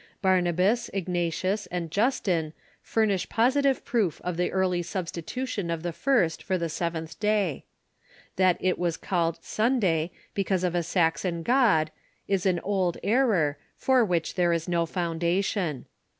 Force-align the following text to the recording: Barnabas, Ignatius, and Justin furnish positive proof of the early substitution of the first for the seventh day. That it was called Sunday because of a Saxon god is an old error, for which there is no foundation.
Barnabas, 0.19 0.89
Ignatius, 0.93 1.67
and 1.67 1.91
Justin 1.91 2.53
furnish 2.81 3.29
positive 3.29 3.85
proof 3.85 4.19
of 4.23 4.35
the 4.35 4.51
early 4.51 4.81
substitution 4.81 5.69
of 5.69 5.83
the 5.83 5.93
first 5.93 6.41
for 6.41 6.57
the 6.57 6.69
seventh 6.69 7.19
day. 7.19 7.65
That 8.35 8.57
it 8.59 8.79
was 8.79 8.97
called 8.97 9.37
Sunday 9.43 10.09
because 10.33 10.63
of 10.63 10.73
a 10.73 10.81
Saxon 10.81 11.43
god 11.43 11.91
is 12.27 12.47
an 12.47 12.59
old 12.61 12.97
error, 13.03 13.59
for 13.77 14.03
which 14.03 14.33
there 14.33 14.53
is 14.53 14.67
no 14.67 14.87
foundation. 14.87 15.85